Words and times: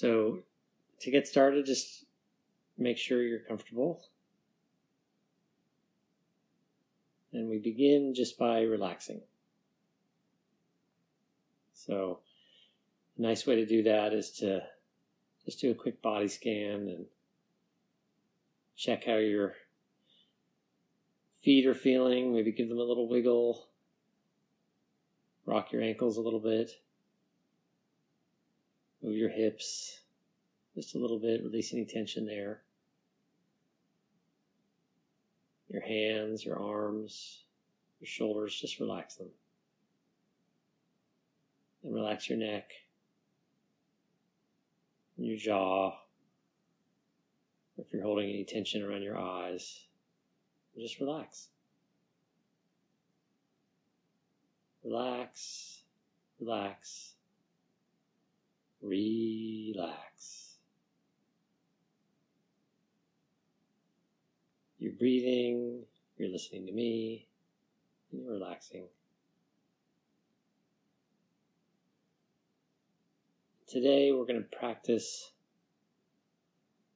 So, 0.00 0.38
to 1.00 1.10
get 1.10 1.28
started, 1.28 1.66
just 1.66 2.06
make 2.78 2.96
sure 2.96 3.22
you're 3.22 3.38
comfortable. 3.38 4.02
And 7.34 7.50
we 7.50 7.58
begin 7.58 8.14
just 8.14 8.38
by 8.38 8.62
relaxing. 8.62 9.20
So, 11.74 12.20
a 13.18 13.20
nice 13.20 13.46
way 13.46 13.56
to 13.56 13.66
do 13.66 13.82
that 13.82 14.14
is 14.14 14.30
to 14.38 14.62
just 15.44 15.60
do 15.60 15.70
a 15.70 15.74
quick 15.74 16.00
body 16.00 16.28
scan 16.28 16.88
and 16.88 17.04
check 18.78 19.04
how 19.04 19.16
your 19.16 19.52
feet 21.42 21.66
are 21.66 21.74
feeling. 21.74 22.32
Maybe 22.32 22.52
give 22.52 22.70
them 22.70 22.78
a 22.78 22.84
little 22.84 23.06
wiggle. 23.06 23.66
Rock 25.44 25.72
your 25.72 25.82
ankles 25.82 26.16
a 26.16 26.22
little 26.22 26.40
bit. 26.40 26.70
Move 29.02 29.16
your 29.16 29.30
hips 29.30 30.00
just 30.74 30.94
a 30.94 30.98
little 30.98 31.18
bit, 31.18 31.42
release 31.42 31.72
any 31.72 31.84
tension 31.84 32.26
there. 32.26 32.62
Your 35.68 35.82
hands, 35.82 36.44
your 36.44 36.60
arms, 36.60 37.44
your 38.00 38.06
shoulders, 38.06 38.58
just 38.58 38.80
relax 38.80 39.16
them. 39.16 39.28
And 41.82 41.94
relax 41.94 42.28
your 42.28 42.38
neck, 42.38 42.70
your 45.16 45.36
jaw. 45.36 45.94
If 47.78 47.92
you're 47.92 48.02
holding 48.02 48.28
any 48.28 48.44
tension 48.44 48.82
around 48.82 49.02
your 49.02 49.18
eyes, 49.18 49.84
just 50.78 51.00
relax. 51.00 51.48
Relax, 54.84 55.82
relax, 56.40 57.14
relax. 58.82 60.56
You're 64.78 64.92
breathing, 64.92 65.82
you're 66.16 66.30
listening 66.30 66.66
to 66.66 66.72
me, 66.72 67.26
and 68.10 68.22
you're 68.22 68.32
relaxing. 68.32 68.84
Today 73.66 74.10
we're 74.10 74.24
going 74.24 74.42
to 74.42 74.56
practice 74.58 75.30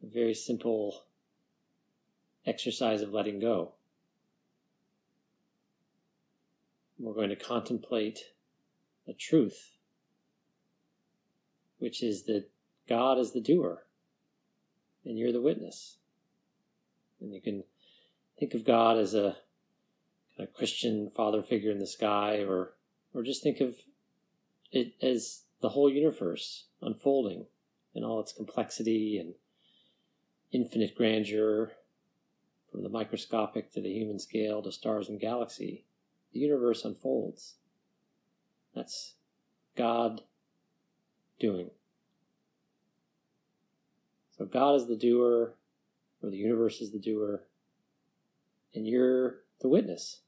a 0.03 0.07
very 0.07 0.35
simple 0.35 1.05
exercise 2.47 3.01
of 3.01 3.13
letting 3.13 3.39
go. 3.39 3.73
We're 6.99 7.15
going 7.15 7.31
to 7.31 7.37
contemplate 7.37 8.33
a 9.07 9.13
truth, 9.13 9.74
which 11.79 12.03
is 12.03 12.25
that 12.25 12.51
God 12.89 13.19
is 13.19 13.33
the 13.33 13.41
doer 13.41 13.85
and 15.05 15.19
you're 15.19 15.33
the 15.33 15.41
witness. 15.41 15.99
And 17.21 17.33
you 17.33 17.41
can 17.41 17.65
think 18.39 18.55
of 18.55 18.65
God 18.65 18.99
as 18.99 19.15
a 19.15 19.37
kind 20.37 20.49
of 20.49 20.55
Christian 20.55 21.11
father 21.11 21.43
figure 21.43 21.71
in 21.71 21.79
the 21.79 21.87
sky, 21.87 22.45
or, 22.47 22.73
or 23.13 23.23
just 23.23 23.43
think 23.43 23.61
of 23.61 23.77
it 24.73 24.95
as 25.03 25.43
the 25.61 25.71
whole 25.71 25.91
universe 25.91 26.67
unfolding 26.83 27.47
in 27.95 28.03
all 28.05 28.21
its 28.21 28.33
complexity 28.33 29.19
and 29.19 29.35
infinite 30.53 30.95
grandeur 30.95 31.73
from 32.71 32.83
the 32.83 32.89
microscopic 32.89 33.73
to 33.73 33.81
the 33.81 33.93
human 33.93 34.19
scale 34.19 34.61
to 34.63 34.73
stars 34.73 35.09
and 35.09 35.21
galaxy, 35.21 35.85
the 36.33 36.41
universe 36.41 36.85
unfolds. 36.85 37.55
That's 38.75 39.15
God 39.77 40.23
doing. 41.39 41.71
So 44.37 44.45
God 44.45 44.75
is 44.75 44.87
the 44.87 44.97
doer, 44.97 45.55
or 46.23 46.31
the 46.31 46.37
universe 46.37 46.81
is 46.81 46.91
the 46.91 46.99
doer, 46.99 47.45
and 48.75 48.87
you're 48.87 49.43
the 49.61 49.69
witness. 49.69 50.23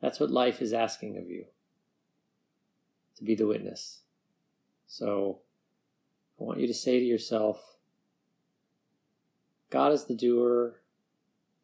That's 0.00 0.20
what 0.20 0.30
life 0.30 0.60
is 0.60 0.72
asking 0.72 1.16
of 1.16 1.28
you 1.28 1.46
to 3.16 3.24
be 3.24 3.34
the 3.34 3.46
witness. 3.46 4.02
So 4.86 5.40
I 6.40 6.44
want 6.44 6.60
you 6.60 6.66
to 6.66 6.74
say 6.74 6.98
to 6.98 7.04
yourself, 7.04 7.76
God 9.70 9.92
is 9.92 10.04
the 10.04 10.14
doer, 10.14 10.80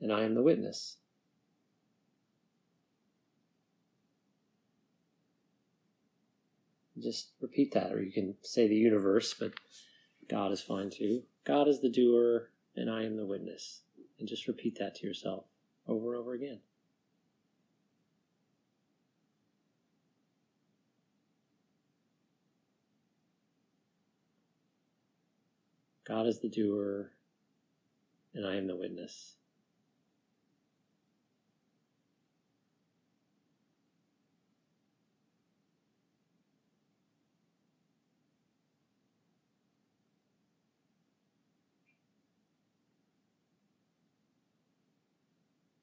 and 0.00 0.12
I 0.12 0.22
am 0.22 0.34
the 0.34 0.42
witness. 0.42 0.96
Just 7.02 7.30
repeat 7.40 7.74
that, 7.74 7.92
or 7.92 8.00
you 8.00 8.12
can 8.12 8.36
say 8.42 8.68
the 8.68 8.76
universe, 8.76 9.34
but 9.34 9.52
God 10.30 10.52
is 10.52 10.60
fine 10.60 10.90
too. 10.90 11.22
God 11.44 11.66
is 11.66 11.80
the 11.80 11.90
doer, 11.90 12.50
and 12.76 12.88
I 12.88 13.04
am 13.04 13.16
the 13.16 13.26
witness. 13.26 13.80
And 14.18 14.28
just 14.28 14.46
repeat 14.46 14.78
that 14.78 14.94
to 14.96 15.06
yourself 15.06 15.44
over 15.88 16.14
and 16.14 16.20
over 16.20 16.34
again. 16.34 16.60
God 26.06 26.26
is 26.26 26.40
the 26.40 26.48
doer, 26.48 27.10
and 28.34 28.46
I 28.46 28.56
am 28.56 28.66
the 28.66 28.76
witness. 28.76 29.34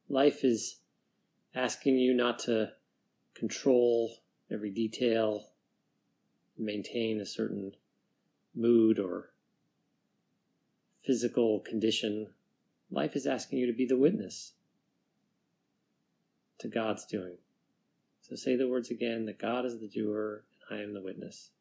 Life 0.09 0.44
is 0.44 0.78
asking 1.56 1.97
you 1.97 2.14
not 2.14 2.40
to 2.40 2.72
control 3.36 4.18
every 4.52 4.72
detail, 4.72 5.52
maintain 6.58 7.22
a 7.22 7.25
certain 7.25 7.74
mood 8.56 9.00
or 9.00 9.30
physical 11.06 11.59
condition 11.62 12.28
Life 12.92 13.16
is 13.16 13.28
asking 13.28 13.59
you 13.59 13.68
to 13.68 13.74
be 13.74 13.86
the 13.86 13.97
witness 13.97 14.53
to 16.58 16.68
God's 16.68 17.06
doing. 17.06 17.38
So 18.22 18.36
say 18.36 18.56
the 18.56 18.68
words 18.68 18.90
again 18.90 19.26
that 19.26 19.40
God 19.40 19.66
is 19.66 19.80
the 19.80 19.88
doer 19.88 20.44
and 20.70 20.80
I 20.80 20.84
am 20.84 20.94
the 20.94 21.02
witness. 21.02 21.52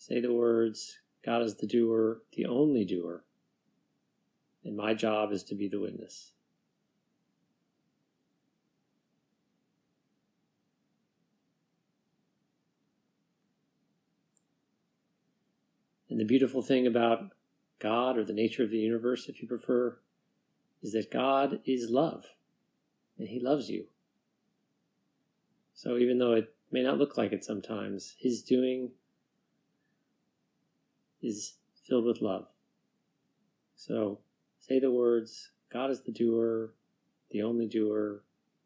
Say 0.00 0.18
the 0.18 0.32
words, 0.32 0.98
God 1.22 1.42
is 1.42 1.56
the 1.56 1.66
doer, 1.66 2.22
the 2.32 2.46
only 2.46 2.86
doer, 2.86 3.22
and 4.64 4.74
my 4.74 4.94
job 4.94 5.30
is 5.30 5.44
to 5.44 5.54
be 5.54 5.68
the 5.68 5.78
witness. 5.78 6.32
And 16.08 16.18
the 16.18 16.24
beautiful 16.24 16.62
thing 16.62 16.86
about 16.86 17.32
God 17.78 18.16
or 18.16 18.24
the 18.24 18.32
nature 18.32 18.64
of 18.64 18.70
the 18.70 18.78
universe, 18.78 19.28
if 19.28 19.42
you 19.42 19.46
prefer, 19.46 19.98
is 20.82 20.94
that 20.94 21.10
God 21.10 21.60
is 21.66 21.90
love 21.90 22.24
and 23.18 23.28
He 23.28 23.38
loves 23.38 23.68
you. 23.68 23.84
So 25.74 25.98
even 25.98 26.16
though 26.16 26.32
it 26.32 26.54
may 26.72 26.82
not 26.82 26.96
look 26.96 27.18
like 27.18 27.32
it 27.32 27.44
sometimes, 27.44 28.14
His 28.18 28.40
doing 28.40 28.92
is 31.22 31.54
filled 31.86 32.04
with 32.04 32.20
love. 32.20 32.46
So 33.76 34.20
say 34.58 34.78
the 34.78 34.90
words 34.90 35.50
God 35.72 35.90
is 35.90 36.02
the 36.02 36.12
doer, 36.12 36.74
the 37.30 37.42
only 37.42 37.66
doer, 37.66 38.22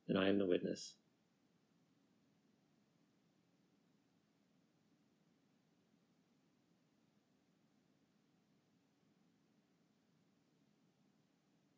and 0.08 0.18
I 0.18 0.28
am 0.28 0.38
the 0.38 0.46
witness. 0.46 0.94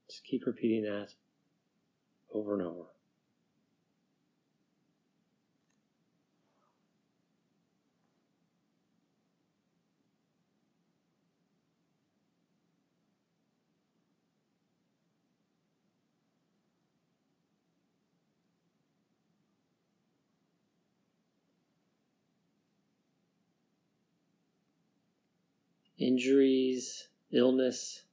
Just 0.09 0.25
keep 0.25 0.47
repeating 0.47 0.85
that 0.85 1.09
over 2.33 2.55
and 2.55 2.63
over. 2.63 2.96
Injuries, 25.99 27.09
illness, 27.33 28.05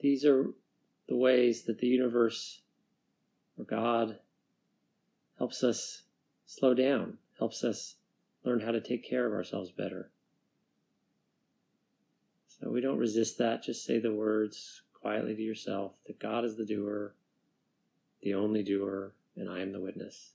These 0.00 0.24
are 0.24 0.54
the 1.08 1.16
ways 1.16 1.64
that 1.64 1.78
the 1.78 1.88
universe 1.88 2.62
or 3.56 3.64
God 3.64 4.18
helps 5.38 5.64
us 5.64 6.02
slow 6.46 6.74
down, 6.74 7.18
helps 7.38 7.64
us 7.64 7.96
learn 8.44 8.60
how 8.60 8.70
to 8.70 8.80
take 8.80 9.08
care 9.08 9.26
of 9.26 9.32
ourselves 9.32 9.72
better. 9.72 10.10
So 12.46 12.70
we 12.70 12.80
don't 12.80 12.98
resist 12.98 13.38
that. 13.38 13.62
Just 13.62 13.84
say 13.84 13.98
the 13.98 14.14
words 14.14 14.82
quietly 14.94 15.34
to 15.34 15.42
yourself 15.42 15.92
that 16.06 16.18
God 16.18 16.44
is 16.44 16.56
the 16.56 16.64
doer, 16.64 17.14
the 18.22 18.34
only 18.34 18.62
doer, 18.62 19.14
and 19.36 19.48
I 19.48 19.60
am 19.60 19.72
the 19.72 19.80
witness. 19.80 20.34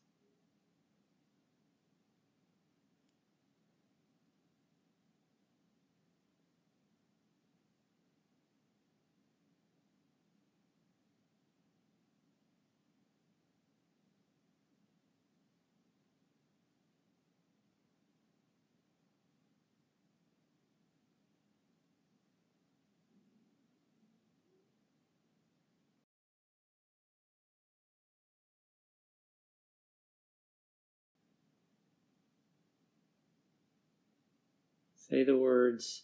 Say 35.09 35.23
the 35.23 35.37
words 35.37 36.03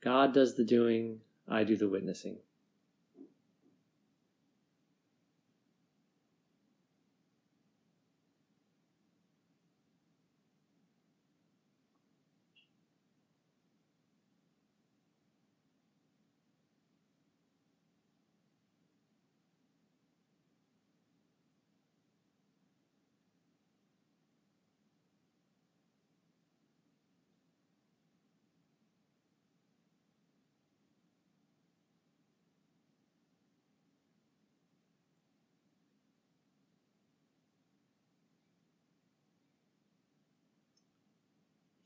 God 0.00 0.34
does 0.34 0.56
the 0.56 0.64
doing, 0.64 1.20
I 1.48 1.62
do 1.62 1.76
the 1.76 1.88
witnessing. 1.88 2.38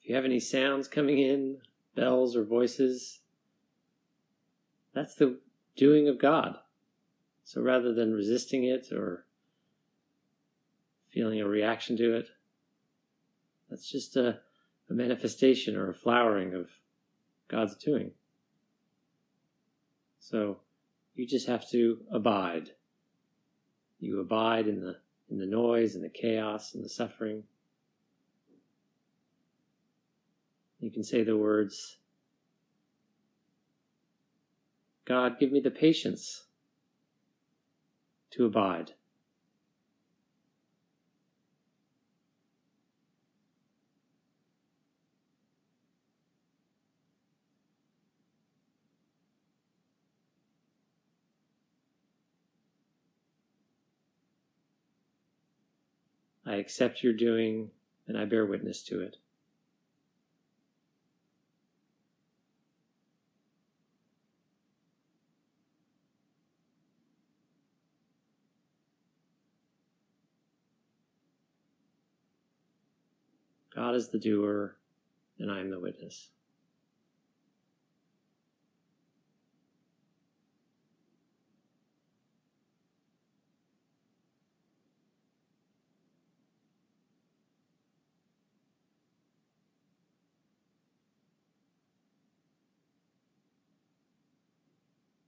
You 0.06 0.14
have 0.14 0.24
any 0.24 0.38
sounds 0.38 0.86
coming 0.86 1.18
in, 1.18 1.58
bells 1.96 2.36
or 2.36 2.44
voices, 2.44 3.22
that's 4.94 5.16
the 5.16 5.40
doing 5.76 6.08
of 6.08 6.20
God. 6.20 6.56
So 7.42 7.60
rather 7.60 7.92
than 7.92 8.14
resisting 8.14 8.62
it 8.62 8.92
or 8.92 9.26
feeling 11.12 11.40
a 11.40 11.48
reaction 11.48 11.96
to 11.96 12.16
it, 12.16 12.28
that's 13.68 13.90
just 13.90 14.16
a, 14.16 14.38
a 14.88 14.94
manifestation 14.94 15.76
or 15.76 15.90
a 15.90 15.94
flowering 15.94 16.54
of 16.54 16.70
God's 17.48 17.74
doing. 17.76 18.12
So 20.20 20.60
you 21.16 21.26
just 21.26 21.48
have 21.48 21.68
to 21.70 21.98
abide. 22.12 22.70
You 23.98 24.20
abide 24.20 24.68
in 24.68 24.80
the 24.80 24.98
in 25.28 25.38
the 25.38 25.46
noise 25.46 25.96
and 25.96 26.04
the 26.04 26.08
chaos 26.08 26.74
and 26.74 26.84
the 26.84 26.88
suffering. 26.88 27.42
You 30.86 30.92
can 30.92 31.02
say 31.02 31.24
the 31.24 31.36
words 31.36 31.96
God, 35.04 35.40
give 35.40 35.50
me 35.50 35.58
the 35.58 35.68
patience 35.68 36.44
to 38.30 38.44
abide. 38.44 38.92
I 56.46 56.54
accept 56.54 57.02
your 57.02 57.12
doing 57.12 57.72
and 58.06 58.16
I 58.16 58.24
bear 58.24 58.46
witness 58.46 58.84
to 58.84 59.00
it. 59.00 59.16
God 73.76 73.94
is 73.94 74.08
the 74.08 74.18
doer, 74.18 74.74
and 75.38 75.52
I 75.52 75.60
am 75.60 75.70
the 75.70 75.78
witness. 75.78 76.30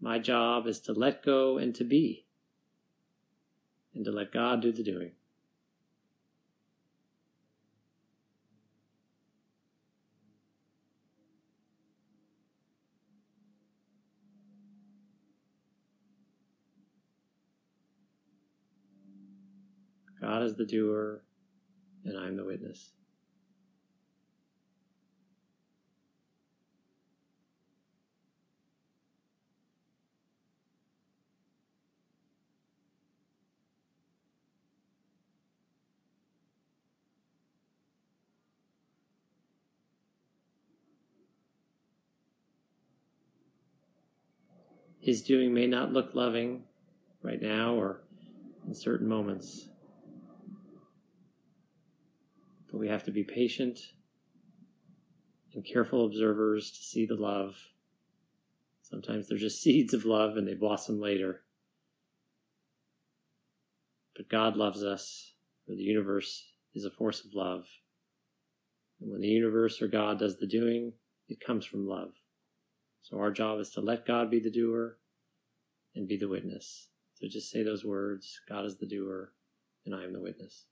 My 0.00 0.18
job 0.18 0.66
is 0.66 0.80
to 0.80 0.94
let 0.94 1.22
go 1.22 1.58
and 1.58 1.74
to 1.74 1.84
be, 1.84 2.24
and 3.94 4.06
to 4.06 4.10
let 4.10 4.32
God 4.32 4.62
do 4.62 4.72
the 4.72 4.82
doing. 4.82 5.17
God 20.28 20.42
is 20.42 20.56
the 20.56 20.66
doer, 20.66 21.22
and 22.04 22.18
I'm 22.18 22.36
the 22.36 22.44
witness. 22.44 22.90
His 45.00 45.22
doing 45.22 45.54
may 45.54 45.66
not 45.66 45.94
look 45.94 46.14
loving 46.14 46.64
right 47.22 47.40
now 47.40 47.76
or 47.76 48.02
in 48.66 48.74
certain 48.74 49.08
moments. 49.08 49.68
But 52.70 52.78
we 52.78 52.88
have 52.88 53.04
to 53.04 53.10
be 53.10 53.24
patient 53.24 53.78
and 55.54 55.64
careful 55.64 56.04
observers 56.04 56.70
to 56.70 56.82
see 56.82 57.06
the 57.06 57.14
love. 57.14 57.56
Sometimes 58.82 59.28
they're 59.28 59.38
just 59.38 59.62
seeds 59.62 59.94
of 59.94 60.04
love 60.04 60.36
and 60.36 60.46
they 60.46 60.54
blossom 60.54 61.00
later. 61.00 61.42
But 64.16 64.28
God 64.28 64.56
loves 64.56 64.82
us, 64.82 65.34
or 65.68 65.76
the 65.76 65.82
universe 65.82 66.52
is 66.74 66.84
a 66.84 66.90
force 66.90 67.24
of 67.24 67.34
love. 67.34 67.66
And 69.00 69.12
when 69.12 69.20
the 69.20 69.28
universe 69.28 69.80
or 69.80 69.86
God 69.86 70.18
does 70.18 70.38
the 70.38 70.46
doing, 70.46 70.92
it 71.28 71.38
comes 71.44 71.64
from 71.64 71.86
love. 71.86 72.10
So 73.02 73.18
our 73.18 73.30
job 73.30 73.60
is 73.60 73.70
to 73.70 73.80
let 73.80 74.06
God 74.06 74.30
be 74.30 74.40
the 74.40 74.50
doer 74.50 74.98
and 75.94 76.08
be 76.08 76.16
the 76.16 76.28
witness. 76.28 76.88
So 77.14 77.26
just 77.28 77.50
say 77.50 77.62
those 77.62 77.84
words 77.84 78.40
God 78.48 78.64
is 78.64 78.78
the 78.78 78.86
doer, 78.86 79.32
and 79.86 79.94
I 79.94 80.04
am 80.04 80.12
the 80.12 80.20
witness. 80.20 80.66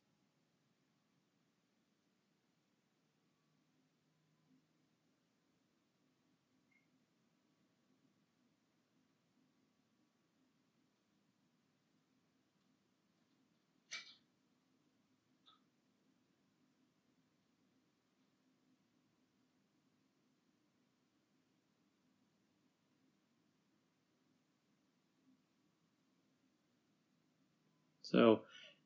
So 28.11 28.43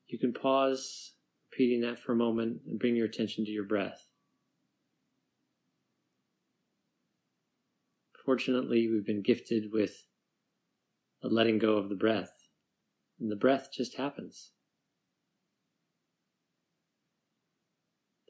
you 0.06 0.18
can 0.18 0.32
pause 0.32 1.12
repeating 1.52 1.82
that 1.82 1.98
for 1.98 2.12
a 2.12 2.16
moment 2.16 2.62
and 2.66 2.78
bring 2.78 2.96
your 2.96 3.06
attention 3.06 3.44
to 3.44 3.50
your 3.50 3.66
breath. 3.66 4.06
Fortunately, 8.24 8.88
we've 8.88 9.04
been 9.04 9.22
gifted 9.22 9.72
with 9.72 10.06
a 11.22 11.28
letting 11.28 11.58
go 11.58 11.76
of 11.76 11.90
the 11.90 11.96
breath, 11.96 12.32
and 13.18 13.30
the 13.30 13.36
breath 13.36 13.68
just 13.76 13.96
happens. 13.96 14.52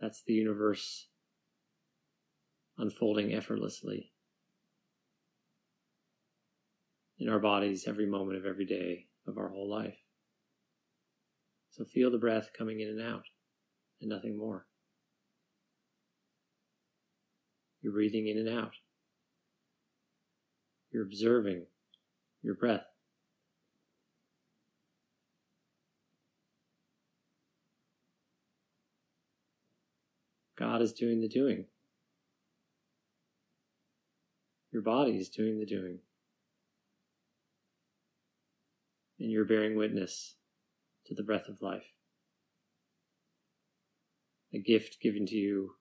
That's 0.01 0.23
the 0.27 0.33
universe 0.33 1.09
unfolding 2.79 3.33
effortlessly 3.33 4.13
in 7.19 7.29
our 7.29 7.39
bodies 7.39 7.85
every 7.87 8.07
moment 8.07 8.39
of 8.39 8.47
every 8.47 8.65
day 8.65 9.07
of 9.29 9.37
our 9.37 9.51
whole 9.51 9.71
life. 9.71 10.00
So 11.71 11.85
feel 11.85 12.11
the 12.11 12.19
breath 12.19 12.51
coming 12.57 12.81
in 12.81 12.89
and 12.89 13.01
out, 13.01 13.25
and 14.01 14.11
nothing 14.11 14.37
more. 14.37 14.67
You're 17.81 17.93
breathing 17.93 18.27
in 18.27 18.39
and 18.39 18.49
out. 18.49 18.73
You're 20.93 21.05
observing 21.05 21.67
your 22.43 22.55
breath. 22.55 22.85
God 30.59 30.83
is 30.83 30.93
doing 30.93 31.21
the 31.21 31.29
doing. 31.29 31.65
Your 34.73 34.83
body 34.83 35.17
is 35.17 35.31
doing 35.31 35.59
the 35.59 35.67
doing. 35.67 36.01
And 39.19 39.31
you're 39.31 39.47
bearing 39.47 39.77
witness 39.77 40.35
to 41.11 41.17
the 41.17 41.25
breath 41.25 41.49
of 41.49 41.61
life. 41.61 41.83
A 44.55 44.59
gift 44.59 44.99
given 45.03 45.27
to 45.27 45.35
you 45.35 45.73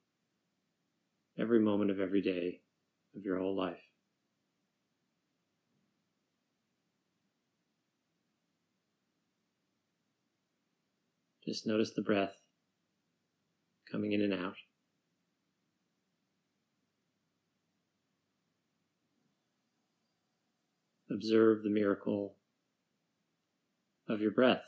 every 1.38 1.60
moment 1.60 1.92
of 1.92 2.00
every 2.00 2.22
day 2.22 2.62
of 3.16 3.24
your 3.24 3.38
whole 3.38 3.56
life. 3.56 3.78
Just 11.46 11.68
notice 11.68 11.92
the 11.92 12.02
breath 12.02 12.34
coming 13.92 14.14
in 14.14 14.22
and 14.22 14.34
out. 14.34 14.56
Observe 21.12 21.62
the 21.62 21.70
miracle 21.70 22.36
of 24.08 24.22
your 24.22 24.32
breath, 24.32 24.64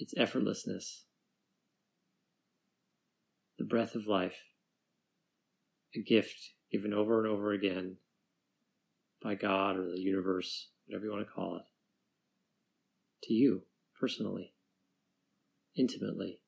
its 0.00 0.14
effortlessness, 0.14 1.02
the 3.58 3.64
breath 3.64 3.94
of 3.94 4.06
life, 4.06 4.38
a 5.94 6.00
gift 6.00 6.52
given 6.72 6.94
over 6.94 7.22
and 7.22 7.30
over 7.30 7.52
again 7.52 7.96
by 9.22 9.34
God 9.34 9.76
or 9.76 9.90
the 9.90 10.00
universe, 10.00 10.68
whatever 10.86 11.04
you 11.04 11.12
want 11.12 11.26
to 11.26 11.32
call 11.32 11.56
it, 11.56 11.64
to 13.24 13.34
you 13.34 13.62
personally, 14.00 14.54
intimately, 15.76 16.40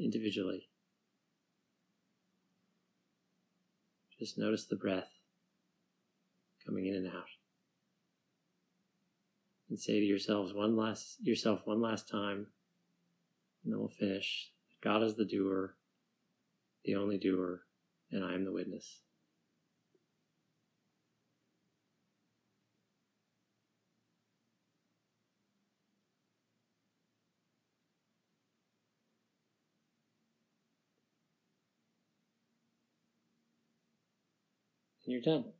individually. 0.00 0.68
Just 4.18 4.38
notice 4.38 4.66
the 4.66 4.76
breath 4.76 5.10
coming 6.66 6.86
in 6.86 6.96
and 6.96 7.06
out. 7.06 7.28
And 9.68 9.78
say 9.78 10.00
to 10.00 10.06
yourselves 10.06 10.52
one 10.52 10.76
last 10.76 11.16
yourself 11.20 11.60
one 11.64 11.80
last 11.80 12.08
time, 12.08 12.46
and 13.66 13.72
then 13.72 13.80
we'll 13.80 13.88
finish. 13.88 14.52
God 14.80 15.02
is 15.02 15.16
the 15.16 15.24
doer, 15.24 15.74
the 16.84 16.94
only 16.94 17.18
doer, 17.18 17.62
and 18.12 18.24
I 18.24 18.32
am 18.34 18.44
the 18.44 18.52
witness. 18.52 19.02
and 35.04 35.12
you're 35.12 35.22
done. 35.22 35.55